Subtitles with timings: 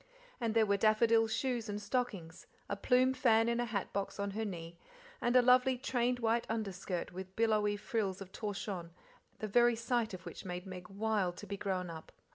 [0.39, 4.31] And there were daffodil shoes and stockings, a plume fan in a hat box on
[4.31, 4.79] her knee,
[5.21, 8.89] and a lovely trained white underskirt with billowy frills of torchon,
[9.37, 12.11] the very sight of which made Meg wild to be grown up.